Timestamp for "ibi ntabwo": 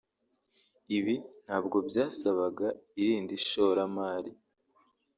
0.97-1.77